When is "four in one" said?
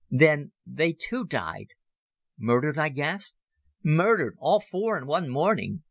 4.59-5.29